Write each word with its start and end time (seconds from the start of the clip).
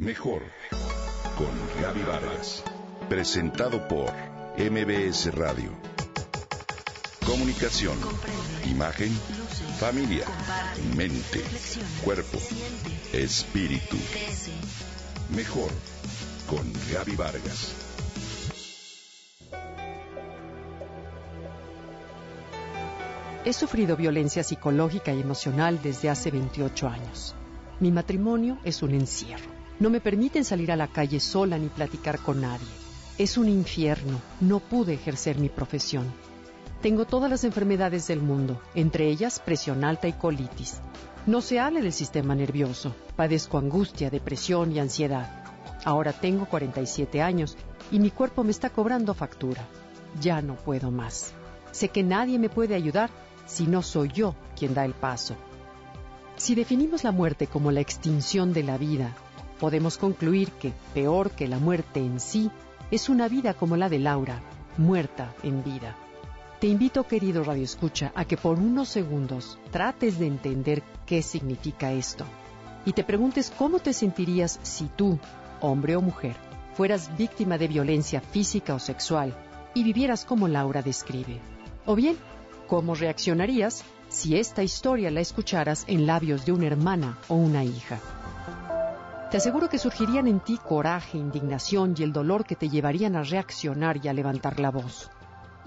Mejor 0.00 0.40
con 1.36 1.82
Gaby 1.82 2.00
Vargas. 2.04 2.64
Presentado 3.10 3.86
por 3.86 4.10
MBS 4.56 5.34
Radio. 5.34 5.72
Comunicación, 7.26 7.98
imagen, 8.64 9.10
familia, 9.78 10.24
mente, 10.96 11.44
cuerpo, 12.02 12.38
espíritu. 13.12 13.98
Mejor 15.36 15.70
con 16.48 16.72
Gaby 16.94 17.16
Vargas. 17.16 17.74
He 23.44 23.52
sufrido 23.52 23.98
violencia 23.98 24.42
psicológica 24.42 25.12
y 25.12 25.20
emocional 25.20 25.78
desde 25.82 26.08
hace 26.08 26.30
28 26.30 26.88
años. 26.88 27.34
Mi 27.80 27.90
matrimonio 27.90 28.58
es 28.64 28.82
un 28.82 28.94
encierro. 28.94 29.59
No 29.80 29.88
me 29.88 30.00
permiten 30.00 30.44
salir 30.44 30.70
a 30.70 30.76
la 30.76 30.88
calle 30.88 31.20
sola 31.20 31.56
ni 31.56 31.68
platicar 31.68 32.18
con 32.18 32.42
nadie. 32.42 32.66
Es 33.16 33.38
un 33.38 33.48
infierno. 33.48 34.20
No 34.40 34.60
pude 34.60 34.92
ejercer 34.92 35.38
mi 35.38 35.48
profesión. 35.48 36.12
Tengo 36.82 37.06
todas 37.06 37.30
las 37.30 37.44
enfermedades 37.44 38.06
del 38.06 38.20
mundo, 38.20 38.60
entre 38.74 39.08
ellas 39.08 39.40
presión 39.40 39.82
alta 39.82 40.06
y 40.06 40.12
colitis. 40.12 40.80
No 41.26 41.40
se 41.40 41.60
hable 41.60 41.80
del 41.80 41.94
sistema 41.94 42.34
nervioso. 42.34 42.94
Padezco 43.16 43.56
angustia, 43.56 44.10
depresión 44.10 44.70
y 44.70 44.80
ansiedad. 44.80 45.44
Ahora 45.86 46.12
tengo 46.12 46.44
47 46.44 47.22
años 47.22 47.56
y 47.90 48.00
mi 48.00 48.10
cuerpo 48.10 48.44
me 48.44 48.50
está 48.50 48.68
cobrando 48.68 49.14
factura. 49.14 49.66
Ya 50.20 50.42
no 50.42 50.56
puedo 50.56 50.90
más. 50.90 51.32
Sé 51.72 51.88
que 51.88 52.02
nadie 52.02 52.38
me 52.38 52.50
puede 52.50 52.74
ayudar 52.74 53.08
si 53.46 53.66
no 53.66 53.80
soy 53.80 54.10
yo 54.12 54.34
quien 54.58 54.74
da 54.74 54.84
el 54.84 54.92
paso. 54.92 55.36
Si 56.36 56.54
definimos 56.54 57.02
la 57.02 57.12
muerte 57.12 57.46
como 57.46 57.70
la 57.70 57.80
extinción 57.80 58.52
de 58.52 58.62
la 58.62 58.76
vida, 58.76 59.14
podemos 59.60 59.98
concluir 59.98 60.50
que, 60.52 60.72
peor 60.94 61.30
que 61.30 61.46
la 61.46 61.58
muerte 61.58 62.00
en 62.00 62.18
sí, 62.18 62.50
es 62.90 63.08
una 63.08 63.28
vida 63.28 63.54
como 63.54 63.76
la 63.76 63.88
de 63.88 63.98
Laura, 63.98 64.40
muerta 64.78 65.34
en 65.42 65.62
vida. 65.62 65.96
Te 66.58 66.66
invito, 66.66 67.06
querido 67.06 67.44
Radio 67.44 67.62
Escucha, 67.62 68.12
a 68.14 68.24
que 68.24 68.36
por 68.36 68.58
unos 68.58 68.88
segundos 68.88 69.58
trates 69.70 70.18
de 70.18 70.26
entender 70.26 70.82
qué 71.06 71.22
significa 71.22 71.92
esto 71.92 72.24
y 72.84 72.92
te 72.92 73.04
preguntes 73.04 73.52
cómo 73.56 73.78
te 73.78 73.92
sentirías 73.92 74.58
si 74.62 74.86
tú, 74.96 75.18
hombre 75.60 75.96
o 75.96 76.00
mujer, 76.00 76.36
fueras 76.74 77.16
víctima 77.16 77.58
de 77.58 77.68
violencia 77.68 78.20
física 78.20 78.74
o 78.74 78.78
sexual 78.78 79.36
y 79.74 79.84
vivieras 79.84 80.24
como 80.24 80.48
Laura 80.48 80.82
describe. 80.82 81.38
O 81.86 81.94
bien, 81.94 82.16
¿Cómo 82.70 82.94
reaccionarías 82.94 83.82
si 84.08 84.38
esta 84.38 84.62
historia 84.62 85.10
la 85.10 85.20
escucharas 85.20 85.84
en 85.88 86.06
labios 86.06 86.46
de 86.46 86.52
una 86.52 86.68
hermana 86.68 87.18
o 87.26 87.34
una 87.34 87.64
hija? 87.64 87.98
Te 89.30 89.36
aseguro 89.36 89.68
que 89.68 89.78
surgirían 89.78 90.26
en 90.26 90.40
ti 90.40 90.58
coraje, 90.58 91.16
indignación 91.16 91.94
y 91.96 92.02
el 92.02 92.12
dolor 92.12 92.44
que 92.44 92.56
te 92.56 92.68
llevarían 92.68 93.14
a 93.14 93.22
reaccionar 93.22 94.04
y 94.04 94.08
a 94.08 94.12
levantar 94.12 94.58
la 94.58 94.72
voz. 94.72 95.08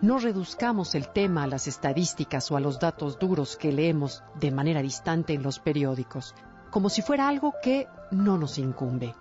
No 0.00 0.18
reduzcamos 0.18 0.94
el 0.94 1.08
tema 1.08 1.42
a 1.42 1.48
las 1.48 1.66
estadísticas 1.66 2.52
o 2.52 2.56
a 2.56 2.60
los 2.60 2.78
datos 2.78 3.18
duros 3.18 3.56
que 3.56 3.72
leemos 3.72 4.22
de 4.38 4.52
manera 4.52 4.80
distante 4.80 5.34
en 5.34 5.42
los 5.42 5.58
periódicos, 5.58 6.36
como 6.70 6.88
si 6.88 7.02
fuera 7.02 7.26
algo 7.26 7.52
que 7.60 7.88
no 8.12 8.38
nos 8.38 8.58
incumbe. 8.58 9.12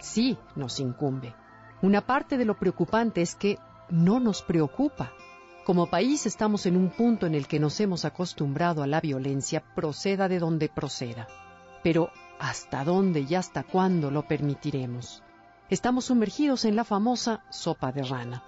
Sí, 0.00 0.38
nos 0.56 0.80
incumbe. 0.80 1.34
Una 1.82 2.00
parte 2.00 2.38
de 2.38 2.46
lo 2.46 2.58
preocupante 2.58 3.20
es 3.20 3.34
que 3.34 3.58
no 3.90 4.18
nos 4.18 4.40
preocupa. 4.40 5.12
Como 5.66 5.90
país 5.90 6.24
estamos 6.24 6.64
en 6.64 6.78
un 6.78 6.88
punto 6.88 7.26
en 7.26 7.34
el 7.34 7.46
que 7.46 7.60
nos 7.60 7.78
hemos 7.80 8.06
acostumbrado 8.06 8.82
a 8.82 8.86
la 8.86 9.02
violencia, 9.02 9.62
proceda 9.74 10.26
de 10.26 10.38
donde 10.38 10.70
proceda. 10.70 11.28
Pero 11.84 12.10
¿hasta 12.40 12.82
dónde 12.82 13.20
y 13.20 13.34
hasta 13.34 13.62
cuándo 13.62 14.10
lo 14.10 14.26
permitiremos? 14.26 15.22
Estamos 15.68 16.06
sumergidos 16.06 16.64
en 16.64 16.76
la 16.76 16.84
famosa 16.84 17.44
sopa 17.50 17.92
de 17.92 18.02
rana. 18.02 18.42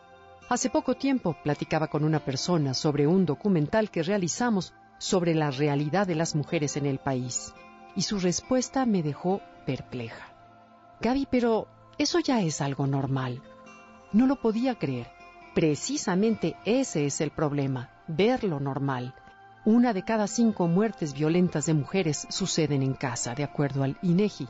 Hace 0.48 0.70
poco 0.70 0.95
tiempo 0.95 1.37
platicaba 1.45 1.89
con 1.89 2.03
una 2.03 2.20
persona 2.20 2.73
sobre 2.73 3.07
un 3.07 3.27
documental 3.27 3.91
que 3.91 4.02
realizamos 4.02 4.73
sobre 4.98 5.35
la 5.35 5.51
realidad 5.51 6.07
de 6.07 6.14
las 6.14 6.35
mujeres 6.35 6.79
en 6.79 6.86
el 6.86 6.98
país, 6.98 7.52
y 7.95 8.02
su 8.02 8.19
respuesta 8.19 8.86
me 8.86 9.02
dejó 9.02 9.42
perpleja. 9.67 10.33
Gaby, 11.01 11.29
pero 11.30 11.68
eso 11.98 12.20
ya 12.20 12.41
es 12.41 12.63
algo 12.63 12.86
normal. 12.86 13.42
No 14.13 14.27
lo 14.27 14.36
podía 14.36 14.77
creer. 14.77 15.08
Precisamente 15.55 16.57
ese 16.64 17.05
es 17.05 17.20
el 17.20 17.33
problema, 17.33 17.91
verlo 18.07 18.61
normal. 18.61 19.14
Una 19.67 19.93
de 19.93 20.05
cada 20.05 20.29
cinco 20.29 20.69
muertes 20.69 21.13
violentas 21.13 21.67
de 21.67 21.75
mujeres 21.75 22.27
suceden 22.31 22.83
en 22.83 22.95
casa, 22.95 23.35
de 23.35 23.45
acuerdo 23.45 23.83
al 23.83 23.99
INEGI. 24.01 24.49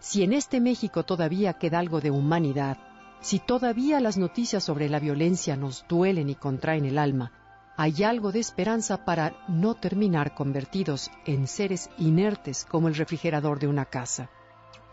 Si 0.00 0.24
en 0.24 0.34
este 0.34 0.60
México 0.60 1.04
todavía 1.04 1.54
queda 1.54 1.78
algo 1.78 2.00
de 2.00 2.10
humanidad, 2.10 2.76
si 3.20 3.38
todavía 3.38 4.00
las 4.00 4.18
noticias 4.18 4.64
sobre 4.64 4.88
la 4.88 4.98
violencia 4.98 5.56
nos 5.56 5.86
duelen 5.88 6.28
y 6.28 6.34
contraen 6.34 6.84
el 6.84 6.98
alma, 6.98 7.32
hay 7.76 8.02
algo 8.02 8.32
de 8.32 8.40
esperanza 8.40 9.04
para 9.04 9.32
no 9.48 9.74
terminar 9.76 10.34
convertidos 10.34 11.10
en 11.24 11.46
seres 11.46 11.88
inertes 11.96 12.66
como 12.68 12.88
el 12.88 12.96
refrigerador 12.96 13.60
de 13.60 13.68
una 13.68 13.84
casa. 13.84 14.28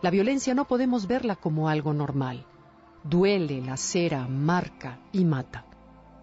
La 0.00 0.10
violencia 0.10 0.54
no 0.54 0.66
podemos 0.66 1.06
verla 1.06 1.36
como 1.36 1.68
algo 1.68 1.92
normal 1.92 2.46
duele, 3.02 3.60
lacera, 3.60 4.26
marca 4.28 4.98
y 5.12 5.24
mata. 5.24 5.64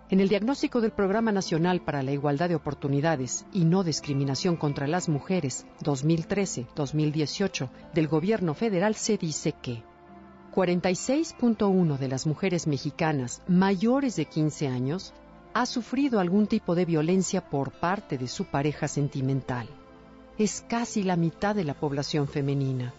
En 0.09 0.21
el 0.21 0.29
diagnóstico 0.29 0.79
del 0.79 0.91
Programa 0.91 1.33
Nacional 1.33 1.81
para 1.81 2.01
la 2.01 2.13
Igualdad 2.13 2.47
de 2.47 2.55
Oportunidades 2.55 3.45
y 3.51 3.65
No 3.65 3.83
Discriminación 3.83 4.55
contra 4.55 4.87
las 4.87 5.09
Mujeres 5.09 5.65
2013-2018 5.83 7.69
del 7.93 8.07
Gobierno 8.07 8.53
federal 8.53 8.95
se 8.95 9.17
dice 9.17 9.51
que 9.51 9.83
46.1 10.55 11.97
de 11.97 12.07
las 12.07 12.25
mujeres 12.25 12.67
mexicanas 12.67 13.41
mayores 13.49 14.15
de 14.15 14.23
15 14.23 14.69
años 14.69 15.13
ha 15.53 15.65
sufrido 15.65 16.21
algún 16.21 16.47
tipo 16.47 16.73
de 16.73 16.85
violencia 16.85 17.41
por 17.49 17.71
parte 17.73 18.17
de 18.17 18.29
su 18.29 18.45
pareja 18.45 18.87
sentimental. 18.87 19.67
Es 20.37 20.63
casi 20.69 21.03
la 21.03 21.17
mitad 21.17 21.53
de 21.53 21.65
la 21.65 21.73
población 21.73 22.29
femenina. 22.29 22.93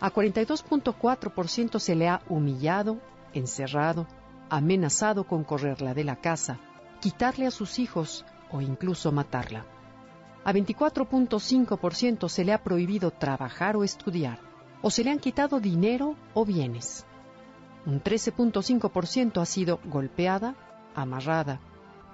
A 0.00 0.12
42.4% 0.12 1.80
se 1.80 1.96
le 1.96 2.08
ha 2.08 2.22
humillado, 2.28 2.98
encerrado, 3.32 4.06
amenazado 4.50 5.24
con 5.24 5.44
correrla 5.44 5.94
de 5.94 6.04
la 6.04 6.16
casa, 6.16 6.58
quitarle 7.00 7.46
a 7.46 7.50
sus 7.50 7.78
hijos 7.78 8.24
o 8.50 8.60
incluso 8.60 9.12
matarla. 9.12 9.66
A 10.44 10.52
24.5% 10.52 12.28
se 12.28 12.44
le 12.44 12.52
ha 12.52 12.62
prohibido 12.62 13.10
trabajar 13.10 13.76
o 13.76 13.84
estudiar, 13.84 14.38
o 14.82 14.90
se 14.90 15.02
le 15.02 15.10
han 15.10 15.18
quitado 15.18 15.60
dinero 15.60 16.16
o 16.34 16.44
bienes. 16.44 17.06
Un 17.86 18.02
13.5% 18.02 19.40
ha 19.40 19.46
sido 19.46 19.80
golpeada, 19.84 20.54
amarrada, 20.94 21.60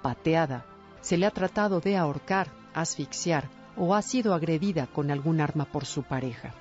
pateada, 0.01 0.65
se 1.01 1.17
le 1.17 1.25
ha 1.25 1.31
tratado 1.31 1.79
de 1.79 1.97
ahorcar, 1.97 2.47
asfixiar 2.73 3.49
o 3.77 3.95
ha 3.95 4.01
sido 4.01 4.33
agredida 4.33 4.87
con 4.87 5.11
algún 5.11 5.41
arma 5.41 5.65
por 5.65 5.85
su 5.85 6.03
pareja. 6.03 6.53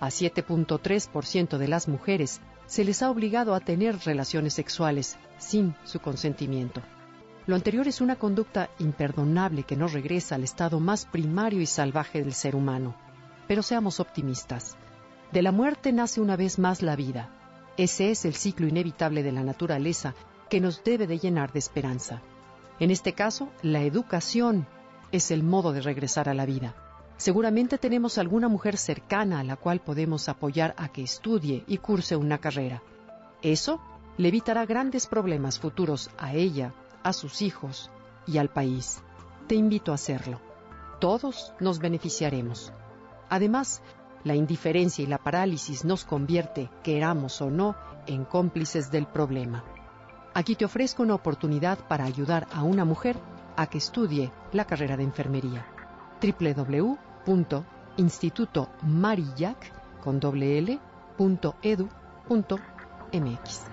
A 0.00 0.08
7.3% 0.08 1.58
de 1.58 1.68
las 1.68 1.88
mujeres 1.88 2.40
se 2.66 2.84
les 2.84 3.02
ha 3.02 3.10
obligado 3.10 3.54
a 3.54 3.60
tener 3.60 3.98
relaciones 4.04 4.54
sexuales 4.54 5.16
sin 5.38 5.74
su 5.84 6.00
consentimiento. 6.00 6.82
Lo 7.46 7.56
anterior 7.56 7.88
es 7.88 8.00
una 8.00 8.16
conducta 8.16 8.68
imperdonable 8.78 9.62
que 9.62 9.76
nos 9.76 9.94
regresa 9.94 10.34
al 10.34 10.44
estado 10.44 10.80
más 10.80 11.06
primario 11.06 11.60
y 11.60 11.66
salvaje 11.66 12.22
del 12.22 12.34
ser 12.34 12.54
humano. 12.54 12.94
Pero 13.48 13.62
seamos 13.62 14.00
optimistas. 14.00 14.76
De 15.32 15.42
la 15.42 15.50
muerte 15.50 15.92
nace 15.92 16.20
una 16.20 16.36
vez 16.36 16.58
más 16.58 16.82
la 16.82 16.94
vida. 16.94 17.30
Ese 17.78 18.10
es 18.10 18.24
el 18.24 18.34
ciclo 18.34 18.68
inevitable 18.68 19.22
de 19.22 19.32
la 19.32 19.42
naturaleza 19.42 20.14
que 20.50 20.60
nos 20.60 20.84
debe 20.84 21.06
de 21.06 21.18
llenar 21.18 21.52
de 21.52 21.58
esperanza. 21.58 22.22
En 22.78 22.90
este 22.90 23.14
caso, 23.14 23.48
la 23.62 23.82
educación 23.82 24.66
es 25.10 25.30
el 25.30 25.42
modo 25.42 25.72
de 25.72 25.80
regresar 25.80 26.28
a 26.28 26.34
la 26.34 26.46
vida. 26.46 26.74
Seguramente 27.18 27.78
tenemos 27.78 28.16
alguna 28.16 28.46
mujer 28.46 28.76
cercana 28.76 29.40
a 29.40 29.44
la 29.44 29.56
cual 29.56 29.80
podemos 29.80 30.28
apoyar 30.28 30.76
a 30.78 30.88
que 30.88 31.02
estudie 31.02 31.64
y 31.66 31.78
curse 31.78 32.14
una 32.14 32.38
carrera. 32.38 32.80
Eso 33.42 33.80
le 34.16 34.28
evitará 34.28 34.64
grandes 34.66 35.08
problemas 35.08 35.58
futuros 35.58 36.10
a 36.16 36.34
ella, 36.34 36.74
a 37.02 37.12
sus 37.12 37.42
hijos 37.42 37.90
y 38.24 38.38
al 38.38 38.50
país. 38.50 39.02
Te 39.48 39.56
invito 39.56 39.90
a 39.90 39.96
hacerlo. 39.96 40.40
Todos 41.00 41.52
nos 41.58 41.80
beneficiaremos. 41.80 42.72
Además, 43.28 43.82
la 44.22 44.36
indiferencia 44.36 45.02
y 45.02 45.08
la 45.08 45.18
parálisis 45.18 45.84
nos 45.84 46.04
convierte, 46.04 46.70
queramos 46.84 47.40
o 47.40 47.50
no, 47.50 47.74
en 48.06 48.24
cómplices 48.26 48.92
del 48.92 49.08
problema. 49.08 49.64
Aquí 50.34 50.54
te 50.54 50.64
ofrezco 50.64 51.02
una 51.02 51.16
oportunidad 51.16 51.80
para 51.88 52.04
ayudar 52.04 52.46
a 52.52 52.62
una 52.62 52.84
mujer 52.84 53.16
a 53.56 53.66
que 53.66 53.78
estudie 53.78 54.30
la 54.52 54.66
carrera 54.66 54.96
de 54.96 55.02
enfermería. 55.02 55.66
www 56.22 57.07
Instituto 57.98 58.70
Marillac 58.82 59.70
con 60.00 60.18
doble 60.18 60.56
L, 60.58 60.80
punto 61.14 61.56
edu, 61.60 61.86
punto 62.26 62.58
mx. 63.12 63.64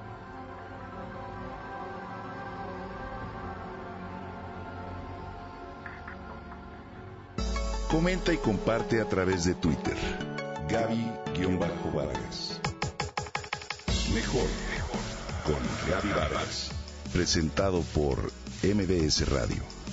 Comenta 7.90 8.34
y 8.34 8.38
comparte 8.38 9.00
a 9.00 9.08
través 9.08 9.46
de 9.46 9.54
Twitter. 9.54 9.96
Gaby-Vargas. 10.68 12.60
Mejor 14.14 14.50
con 15.46 15.56
Gaby 15.90 16.10
Vargas. 16.10 16.72
Presentado 17.14 17.82
por 17.94 18.18
MBS 18.64 19.30
Radio 19.30 19.85